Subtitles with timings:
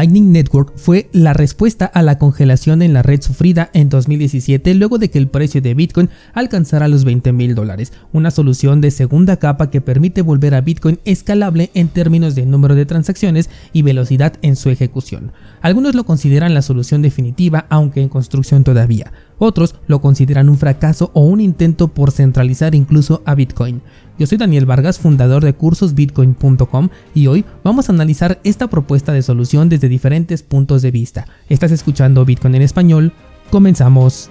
[0.00, 4.96] Lightning Network fue la respuesta a la congelación en la red sufrida en 2017 luego
[4.96, 9.36] de que el precio de Bitcoin alcanzara los 20 mil dólares, una solución de segunda
[9.36, 14.32] capa que permite volver a Bitcoin escalable en términos de número de transacciones y velocidad
[14.40, 15.32] en su ejecución.
[15.60, 19.12] Algunos lo consideran la solución definitiva, aunque en construcción todavía.
[19.36, 23.82] Otros lo consideran un fracaso o un intento por centralizar incluso a Bitcoin.
[24.20, 29.22] Yo soy Daniel Vargas, fundador de cursosbitcoin.com y hoy vamos a analizar esta propuesta de
[29.22, 31.26] solución desde diferentes puntos de vista.
[31.48, 33.14] Estás escuchando Bitcoin en español.
[33.48, 34.28] Comenzamos.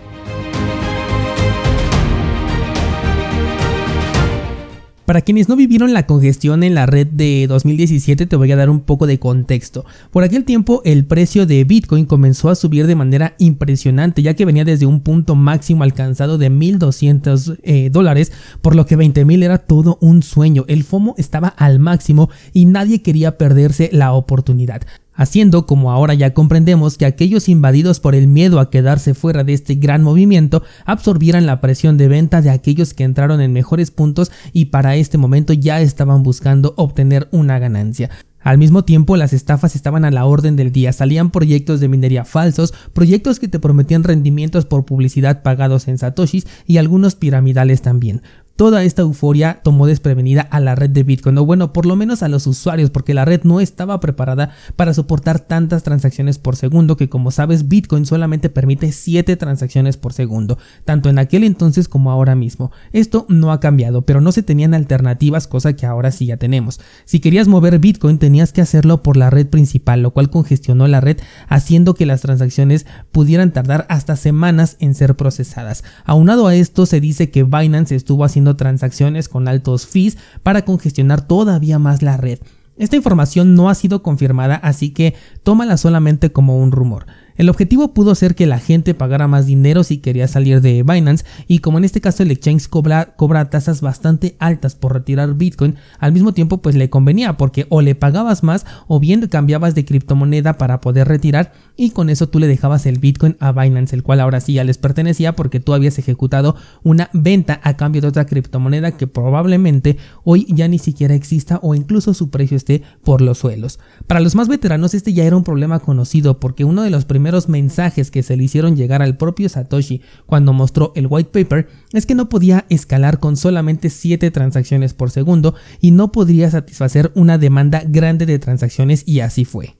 [5.10, 8.70] Para quienes no vivieron la congestión en la red de 2017 te voy a dar
[8.70, 9.84] un poco de contexto.
[10.12, 14.46] Por aquel tiempo el precio de Bitcoin comenzó a subir de manera impresionante ya que
[14.46, 18.32] venía desde un punto máximo alcanzado de 1200 eh, dólares
[18.62, 20.66] por lo que 20.000 era todo un sueño.
[20.68, 24.84] El FOMO estaba al máximo y nadie quería perderse la oportunidad
[25.20, 29.54] haciendo como ahora ya comprendemos que aquellos invadidos por el miedo a quedarse fuera de
[29.54, 34.32] este gran movimiento absorbieran la presión de venta de aquellos que entraron en mejores puntos
[34.54, 38.10] y para este momento ya estaban buscando obtener una ganancia.
[38.42, 40.94] Al mismo tiempo, las estafas estaban a la orden del día.
[40.94, 46.48] Salían proyectos de minería falsos, proyectos que te prometían rendimientos por publicidad pagados en satoshis
[46.66, 48.22] y algunos piramidales también
[48.60, 52.24] toda esta euforia tomó desprevenida a la red de Bitcoin, o bueno, por lo menos
[52.24, 56.98] a los usuarios, porque la red no estaba preparada para soportar tantas transacciones por segundo,
[56.98, 62.12] que como sabes, Bitcoin solamente permite 7 transacciones por segundo, tanto en aquel entonces como
[62.12, 62.70] ahora mismo.
[62.92, 66.82] Esto no ha cambiado, pero no se tenían alternativas, cosa que ahora sí ya tenemos.
[67.06, 71.00] Si querías mover Bitcoin, tenías que hacerlo por la red principal, lo cual congestionó la
[71.00, 71.16] red,
[71.48, 75.86] haciendo que las transacciones pudieran tardar hasta semanas en ser procesadas.
[76.04, 81.22] Aunado a esto, se dice que Binance estuvo haciendo transacciones con altos fees para congestionar
[81.22, 82.40] todavía más la red.
[82.78, 85.14] Esta información no ha sido confirmada, así que
[85.44, 87.08] tómala solamente como un rumor.
[87.40, 91.24] El objetivo pudo ser que la gente pagara más dinero si quería salir de Binance
[91.48, 95.78] y como en este caso el exchange cobra, cobra tasas bastante altas por retirar Bitcoin,
[96.00, 99.86] al mismo tiempo pues le convenía porque o le pagabas más o bien cambiabas de
[99.86, 104.04] criptomoneda para poder retirar y con eso tú le dejabas el Bitcoin a Binance, el
[104.04, 108.10] cual ahora sí ya les pertenecía porque tú habías ejecutado una venta a cambio de
[108.10, 109.96] otra criptomoneda que probablemente
[110.26, 113.80] hoy ya ni siquiera exista o incluso su precio esté por los suelos.
[114.08, 117.29] Para los más veteranos este ya era un problema conocido porque uno de los primeros
[117.48, 122.06] mensajes que se le hicieron llegar al propio Satoshi cuando mostró el white paper es
[122.06, 127.38] que no podía escalar con solamente 7 transacciones por segundo y no podría satisfacer una
[127.38, 129.79] demanda grande de transacciones y así fue.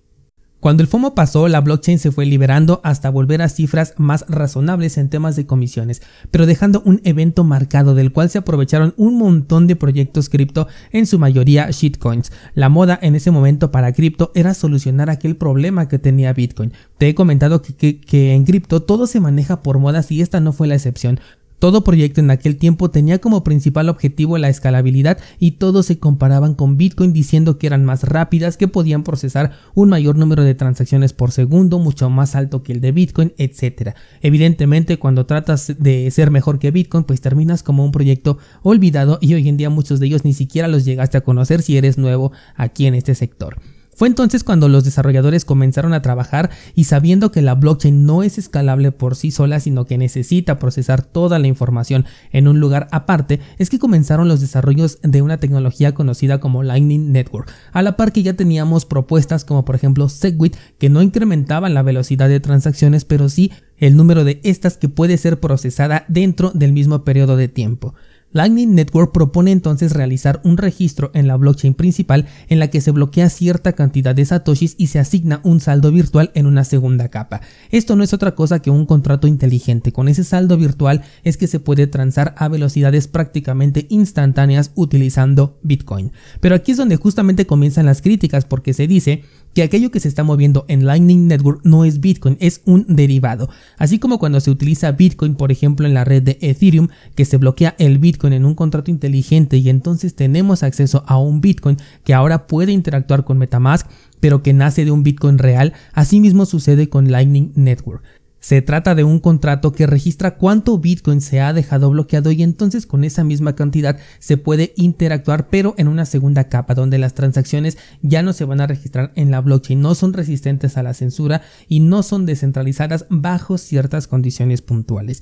[0.60, 4.98] Cuando el FOMO pasó, la blockchain se fue liberando hasta volver a cifras más razonables
[4.98, 9.68] en temas de comisiones, pero dejando un evento marcado del cual se aprovecharon un montón
[9.68, 12.34] de proyectos cripto, en su mayoría shitcoins.
[12.56, 16.74] La moda en ese momento para cripto era solucionar aquel problema que tenía Bitcoin.
[16.98, 20.68] Te he comentado que, en cripto todo se maneja por modas y esta no fue
[20.68, 21.22] la excepción.
[21.60, 26.56] Todo proyecto en aquel tiempo tenía como principal objetivo la escalabilidad y todos se comparaban
[26.56, 31.12] con Bitcoin diciendo que eran más rápidas, que podían procesar un mayor número de transacciones
[31.12, 33.94] por segundo, mucho más alto que el de Bitcoin, etc.
[34.22, 39.34] Evidentemente, cuando tratas de ser mejor que Bitcoin, pues terminas como un proyecto olvidado y
[39.34, 42.32] hoy en día muchos de ellos ni siquiera los llegaste a conocer si eres nuevo
[42.56, 43.58] aquí en este sector.
[44.00, 48.38] Fue entonces cuando los desarrolladores comenzaron a trabajar y sabiendo que la blockchain no es
[48.38, 53.42] escalable por sí sola, sino que necesita procesar toda la información en un lugar aparte,
[53.58, 58.14] es que comenzaron los desarrollos de una tecnología conocida como Lightning Network, a la par
[58.14, 63.04] que ya teníamos propuestas como por ejemplo Segwit que no incrementaban la velocidad de transacciones,
[63.04, 67.50] pero sí el número de estas que puede ser procesada dentro del mismo periodo de
[67.50, 67.96] tiempo.
[68.32, 72.92] Lightning Network propone entonces realizar un registro en la blockchain principal en la que se
[72.92, 77.42] bloquea cierta cantidad de satoshis y se asigna un saldo virtual en una segunda capa.
[77.72, 79.92] Esto no es otra cosa que un contrato inteligente.
[79.92, 86.12] Con ese saldo virtual es que se puede transar a velocidades prácticamente instantáneas utilizando Bitcoin.
[86.40, 89.24] Pero aquí es donde justamente comienzan las críticas porque se dice
[89.60, 93.50] que aquello que se está moviendo en Lightning Network no es Bitcoin, es un derivado.
[93.78, 97.36] Así como cuando se utiliza Bitcoin, por ejemplo, en la red de Ethereum, que se
[97.36, 101.76] bloquea el Bitcoin en un contrato inteligente y entonces tenemos acceso a un Bitcoin
[102.06, 103.86] que ahora puede interactuar con Metamask,
[104.22, 108.02] pero que nace de un Bitcoin real, asimismo sucede con Lightning Network.
[108.40, 112.86] Se trata de un contrato que registra cuánto Bitcoin se ha dejado bloqueado y entonces
[112.86, 117.78] con esa misma cantidad se puede interactuar pero en una segunda capa donde las transacciones
[118.02, 121.42] ya no se van a registrar en la blockchain, no son resistentes a la censura
[121.68, 125.22] y no son descentralizadas bajo ciertas condiciones puntuales.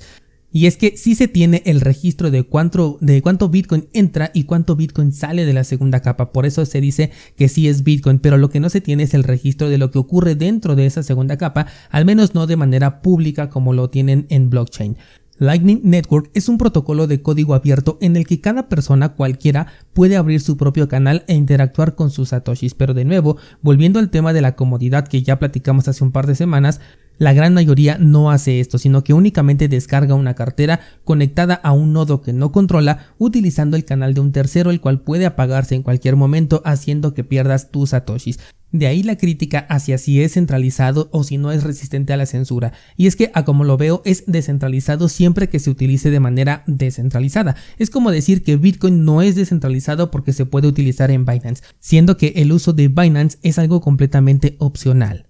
[0.50, 4.44] Y es que sí se tiene el registro de cuánto, de cuánto Bitcoin entra y
[4.44, 6.32] cuánto Bitcoin sale de la segunda capa.
[6.32, 9.12] Por eso se dice que sí es Bitcoin, pero lo que no se tiene es
[9.12, 12.56] el registro de lo que ocurre dentro de esa segunda capa, al menos no de
[12.56, 14.96] manera pública como lo tienen en blockchain.
[15.38, 20.16] Lightning Network es un protocolo de código abierto en el que cada persona cualquiera puede
[20.16, 24.32] abrir su propio canal e interactuar con sus satoshis, pero de nuevo, volviendo al tema
[24.32, 26.80] de la comodidad que ya platicamos hace un par de semanas,
[27.18, 31.92] la gran mayoría no hace esto, sino que únicamente descarga una cartera conectada a un
[31.92, 35.82] nodo que no controla utilizando el canal de un tercero el cual puede apagarse en
[35.82, 38.38] cualquier momento haciendo que pierdas tus satoshis.
[38.70, 42.26] De ahí la crítica hacia si es centralizado o si no es resistente a la
[42.26, 42.74] censura.
[42.98, 46.64] Y es que, a como lo veo, es descentralizado siempre que se utilice de manera
[46.66, 47.56] descentralizada.
[47.78, 52.18] Es como decir que Bitcoin no es descentralizado porque se puede utilizar en Binance, siendo
[52.18, 55.27] que el uso de Binance es algo completamente opcional.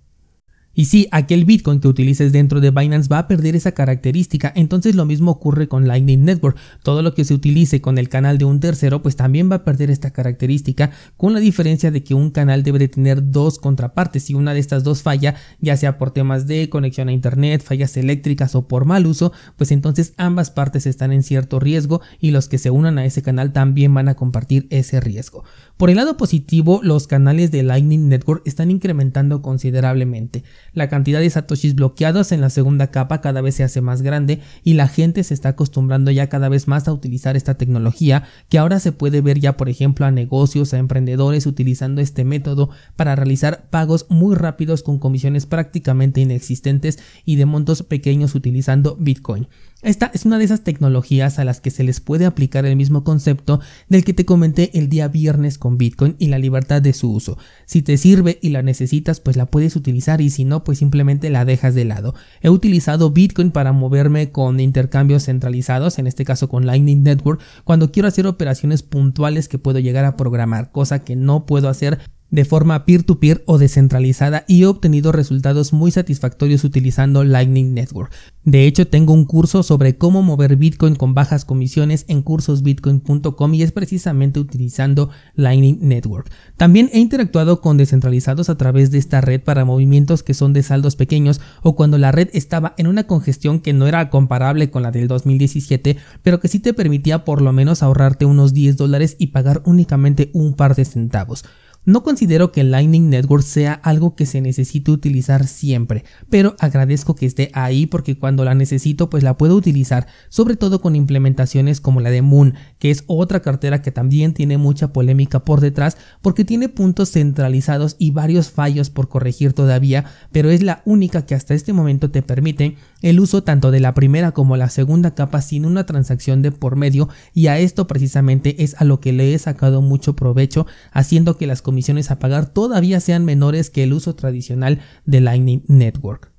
[0.79, 4.95] Y si aquel Bitcoin que utilices dentro de Binance va a perder esa característica, entonces
[4.95, 6.57] lo mismo ocurre con Lightning Network.
[6.85, 9.65] Todo lo que se utilice con el canal de un tercero, pues también va a
[9.65, 14.23] perder esta característica, con la diferencia de que un canal debe de tener dos contrapartes.
[14.23, 17.97] Si una de estas dos falla, ya sea por temas de conexión a internet, fallas
[17.97, 22.47] eléctricas o por mal uso, pues entonces ambas partes están en cierto riesgo y los
[22.47, 25.43] que se unan a ese canal también van a compartir ese riesgo.
[25.77, 30.45] Por el lado positivo, los canales de Lightning Network están incrementando considerablemente.
[30.79, 34.39] La cantidad de satoshis bloqueados en la segunda capa cada vez se hace más grande
[34.63, 38.59] y la gente se está acostumbrando ya cada vez más a utilizar esta tecnología que
[38.59, 43.17] ahora se puede ver ya por ejemplo a negocios, a emprendedores utilizando este método para
[43.17, 49.49] realizar pagos muy rápidos con comisiones prácticamente inexistentes y de montos pequeños utilizando Bitcoin.
[49.81, 53.05] Esta es una de esas tecnologías a las que se les puede aplicar el mismo
[53.05, 57.13] concepto del que te comenté el día viernes con Bitcoin y la libertad de su
[57.13, 57.39] uso.
[57.65, 61.31] Si te sirve y la necesitas, pues la puedes utilizar y si no, pues simplemente
[61.31, 62.17] la dejas de lado.
[62.41, 67.93] He utilizado Bitcoin para moverme con intercambios centralizados, en este caso con Lightning Network, cuando
[67.93, 72.45] quiero hacer operaciones puntuales que puedo llegar a programar, cosa que no puedo hacer de
[72.45, 78.13] forma peer-to-peer o descentralizada y he obtenido resultados muy satisfactorios utilizando Lightning Network.
[78.45, 83.63] De hecho, tengo un curso sobre cómo mover Bitcoin con bajas comisiones en cursosbitcoin.com y
[83.63, 86.31] es precisamente utilizando Lightning Network.
[86.57, 90.63] También he interactuado con descentralizados a través de esta red para movimientos que son de
[90.63, 94.83] saldos pequeños o cuando la red estaba en una congestión que no era comparable con
[94.83, 99.17] la del 2017, pero que sí te permitía por lo menos ahorrarte unos 10 dólares
[99.19, 101.45] y pagar únicamente un par de centavos.
[101.89, 107.25] No considero que Lightning Network sea algo que se necesite utilizar siempre, pero agradezco que
[107.25, 112.03] esté ahí porque cuando la necesito pues la puedo utilizar, sobre todo con implementaciones como
[112.03, 116.45] la de Moon, que es otra cartera que también tiene mucha polémica por detrás porque
[116.45, 121.55] tiene puntos centralizados y varios fallos por corregir todavía, pero es la única que hasta
[121.55, 125.65] este momento te permite el uso tanto de la primera como la segunda capa sin
[125.65, 129.39] una transacción de por medio y a esto precisamente es a lo que le he
[129.39, 134.15] sacado mucho provecho haciendo que las comisiones a pagar todavía sean menores que el uso
[134.15, 136.38] tradicional de Lightning Network.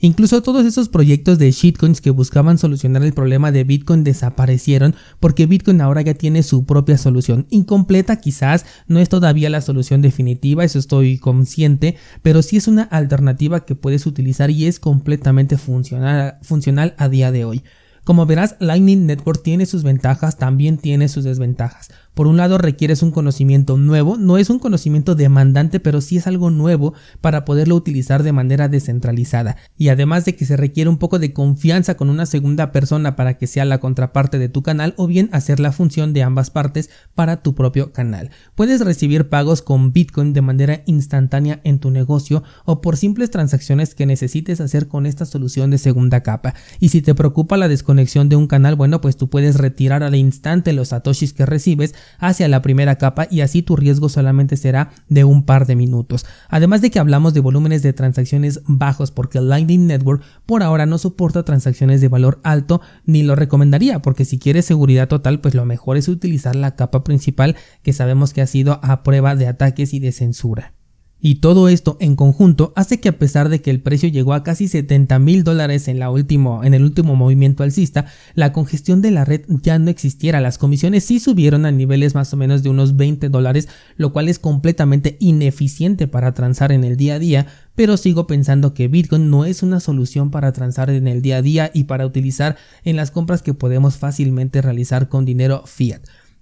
[0.00, 5.46] Incluso todos esos proyectos de shitcoins que buscaban solucionar el problema de Bitcoin desaparecieron porque
[5.46, 7.46] Bitcoin ahora ya tiene su propia solución.
[7.50, 12.84] Incompleta quizás, no es todavía la solución definitiva, eso estoy consciente, pero sí es una
[12.84, 17.62] alternativa que puedes utilizar y es completamente funcional, funcional a día de hoy.
[18.04, 21.90] Como verás, Lightning Network tiene sus ventajas, también tiene sus desventajas.
[22.14, 26.26] Por un lado requieres un conocimiento nuevo, no es un conocimiento demandante, pero sí es
[26.26, 29.56] algo nuevo para poderlo utilizar de manera descentralizada.
[29.76, 33.38] Y además de que se requiere un poco de confianza con una segunda persona para
[33.38, 36.90] que sea la contraparte de tu canal o bien hacer la función de ambas partes
[37.14, 38.30] para tu propio canal.
[38.54, 43.94] Puedes recibir pagos con Bitcoin de manera instantánea en tu negocio o por simples transacciones
[43.94, 46.54] que necesites hacer con esta solución de segunda capa.
[46.80, 50.14] Y si te preocupa la desconexión de un canal, bueno, pues tú puedes retirar al
[50.14, 54.90] instante los satoshis que recibes hacia la primera capa y así tu riesgo solamente será
[55.08, 56.26] de un par de minutos.
[56.48, 60.98] Además de que hablamos de volúmenes de transacciones bajos porque Lightning Network por ahora no
[60.98, 65.64] soporta transacciones de valor alto ni lo recomendaría porque si quieres seguridad total pues lo
[65.64, 69.94] mejor es utilizar la capa principal que sabemos que ha sido a prueba de ataques
[69.94, 70.74] y de censura.
[71.20, 74.42] Y todo esto en conjunto hace que a pesar de que el precio llegó a
[74.42, 79.42] casi 70 mil dólares en, en el último movimiento alcista, la congestión de la red
[79.48, 80.40] ya no existiera.
[80.40, 84.28] Las comisiones sí subieron a niveles más o menos de unos 20 dólares, lo cual
[84.28, 89.30] es completamente ineficiente para transar en el día a día, pero sigo pensando que Bitcoin
[89.30, 92.96] no es una solución para transar en el día a día y para utilizar en
[92.96, 96.00] las compras que podemos fácilmente realizar con dinero fiat.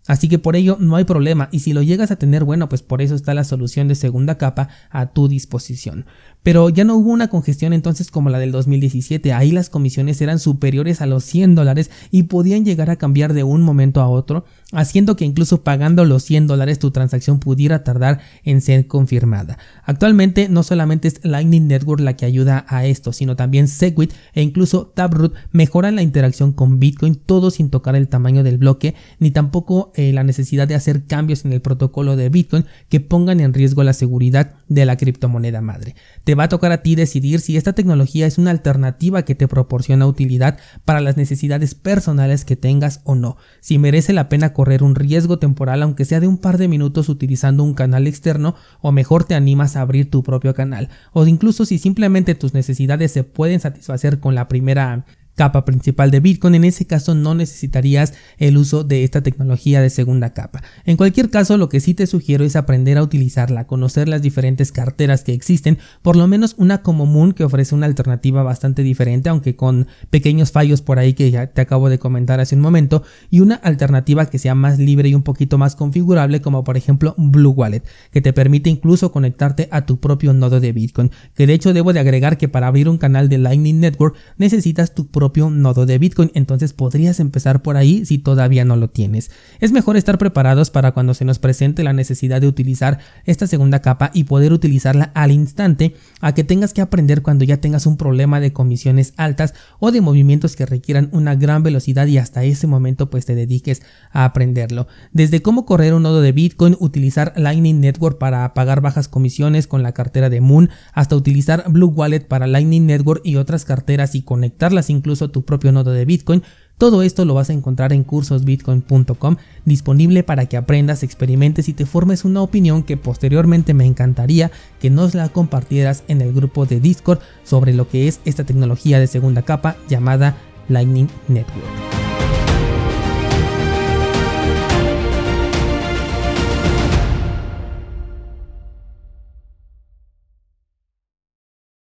[0.09, 2.83] Así que por ello no hay problema y si lo llegas a tener, bueno, pues
[2.83, 6.07] por eso está la solución de segunda capa a tu disposición.
[6.43, 10.39] Pero ya no hubo una congestión entonces como la del 2017, ahí las comisiones eran
[10.39, 14.47] superiores a los 100 dólares y podían llegar a cambiar de un momento a otro,
[14.73, 19.59] haciendo que incluso pagando los 100 dólares tu transacción pudiera tardar en ser confirmada.
[19.85, 24.41] Actualmente no solamente es Lightning Network la que ayuda a esto, sino también Segwit e
[24.41, 29.31] incluso Taproot mejoran la interacción con Bitcoin, todo sin tocar el tamaño del bloque, ni
[29.31, 33.53] tampoco eh, la necesidad de hacer cambios en el protocolo de Bitcoin que pongan en
[33.53, 35.97] riesgo la seguridad de la criptomoneda madre.
[36.23, 39.49] Te va a tocar a ti decidir si esta tecnología es una alternativa que te
[39.49, 44.85] proporciona utilidad para las necesidades personales que tengas o no, si merece la pena correr
[44.85, 48.93] un riesgo temporal aunque sea de un par de minutos utilizando un canal externo o
[48.93, 53.25] mejor te animas a abrir tu propio canal, o incluso si simplemente tus necesidades se
[53.25, 55.05] pueden satisfacer con la primera
[55.39, 59.89] capa principal de Bitcoin, en ese caso no necesitarías el uso de esta tecnología de
[59.89, 60.65] segunda capa.
[60.85, 64.73] En cualquier caso, lo que sí te sugiero es aprender a utilizarla, conocer las diferentes
[64.73, 69.29] carteras que existen, por lo menos una como Moon que ofrece una alternativa bastante diferente,
[69.29, 73.05] aunque con pequeños fallos por ahí que ya te acabo de comentar hace un momento,
[73.31, 77.15] y una alternativa que sea más libre y un poquito más configurable, como por ejemplo
[77.17, 81.55] Blue Wallet, que te permite incluso conectarte a tu propio nodo de Bitcoin, que de
[81.55, 85.28] hecho debo de agregar que para abrir un canal de Lightning Network necesitas tu propio
[85.37, 89.31] nodo de Bitcoin, entonces podrías empezar por ahí si todavía no lo tienes.
[89.61, 93.81] Es mejor estar preparados para cuando se nos presente la necesidad de utilizar esta segunda
[93.81, 97.97] capa y poder utilizarla al instante a que tengas que aprender cuando ya tengas un
[97.97, 102.67] problema de comisiones altas o de movimientos que requieran una gran velocidad y hasta ese
[102.67, 103.83] momento pues te dediques
[104.13, 104.87] a aprenderlo.
[105.13, 109.83] Desde cómo correr un nodo de Bitcoin, utilizar Lightning Network para pagar bajas comisiones con
[109.83, 114.23] la cartera de Moon, hasta utilizar Blue Wallet para Lightning Network y otras carteras y
[114.23, 114.91] conectarlas
[115.27, 116.45] tu propio nodo de Bitcoin.
[116.79, 121.87] Todo esto lo vas a encontrar en cursosbitcoin.com, disponible para que aprendas, experimentes y te
[121.87, 126.79] formes una opinión que posteriormente me encantaría que nos la compartieras en el grupo de
[126.79, 130.37] Discord sobre lo que es esta tecnología de segunda capa llamada
[130.69, 132.18] Lightning Network.